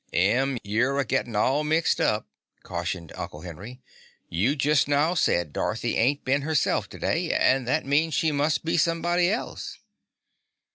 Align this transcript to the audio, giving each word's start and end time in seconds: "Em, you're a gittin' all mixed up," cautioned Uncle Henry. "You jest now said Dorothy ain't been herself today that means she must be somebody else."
"Em, 0.13 0.57
you're 0.63 0.99
a 0.99 1.05
gittin' 1.05 1.35
all 1.35 1.63
mixed 1.63 2.01
up," 2.01 2.25
cautioned 2.63 3.11
Uncle 3.15 3.41
Henry. 3.41 3.83
"You 4.29 4.55
jest 4.55 4.87
now 4.87 5.13
said 5.13 5.53
Dorothy 5.53 5.95
ain't 5.95 6.25
been 6.25 6.41
herself 6.41 6.89
today 6.89 7.27
that 7.29 7.85
means 7.85 8.15
she 8.15 8.31
must 8.31 8.65
be 8.65 8.77
somebody 8.77 9.29
else." 9.29 9.77